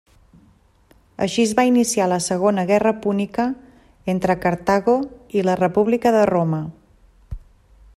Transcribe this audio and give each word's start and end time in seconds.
Així 1.25 1.43
es 1.47 1.51
va 1.59 1.65
iniciar 1.71 2.07
la 2.13 2.19
Segona 2.29 2.65
Guerra 2.71 2.95
Púnica 3.03 3.47
entre 4.15 4.39
Cartago 4.47 4.97
i 5.41 5.47
la 5.51 5.59
república 5.65 6.19
de 6.21 6.29
Roma. 6.35 6.67